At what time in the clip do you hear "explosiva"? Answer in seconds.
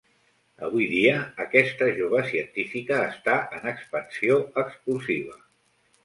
4.63-5.37